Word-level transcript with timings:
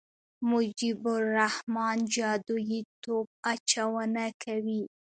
مجيب 0.49 1.01
الرحمن 1.17 1.97
جادويي 2.15 2.79
توپ 3.03 3.27
اچونه 3.51 4.25
کوي. 4.43 4.81